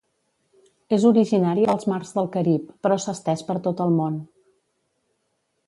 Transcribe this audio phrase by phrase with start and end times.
[0.95, 4.17] És originària dels mars del Carib però s'ha estès per tot el món.